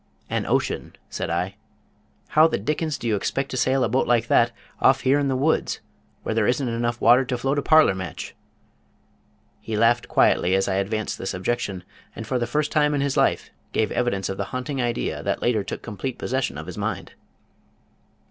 "An 0.31 0.47
ocean," 0.47 0.95
said 1.11 1.29
I. 1.29 1.57
"How 2.29 2.47
the 2.47 2.57
dickens 2.57 2.97
do 2.97 3.07
you 3.07 3.15
expect 3.15 3.51
to 3.51 3.55
sail 3.57 3.83
a 3.83 3.87
boat 3.87 4.07
like 4.07 4.25
that 4.29 4.51
off 4.79 5.01
here 5.01 5.19
in 5.19 5.27
the 5.27 5.35
woods, 5.35 5.79
where 6.23 6.33
there 6.33 6.47
isn't 6.47 6.67
enough 6.67 6.99
water 6.99 7.23
to 7.25 7.37
float 7.37 7.59
a 7.59 7.61
parlor 7.61 7.93
match?" 7.93 8.33
He 9.59 9.77
laughed 9.77 10.07
quietly 10.07 10.55
as 10.55 10.67
I 10.67 10.77
advanced 10.77 11.19
this 11.19 11.35
objection, 11.35 11.83
and 12.15 12.25
for 12.25 12.39
the 12.39 12.47
first 12.47 12.71
time 12.71 12.95
in 12.95 13.01
his 13.01 13.15
life 13.15 13.51
gave 13.73 13.91
evidence 13.91 14.27
of 14.27 14.37
the 14.37 14.45
haunting 14.45 14.81
idea 14.81 15.21
that 15.21 15.43
later 15.43 15.63
took 15.63 15.83
complete 15.83 16.17
possession 16.17 16.57
of 16.57 16.65
his 16.65 16.79
mind. 16.79 17.13